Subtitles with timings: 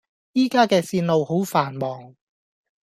[0.33, 2.15] 依家既線路好繁忙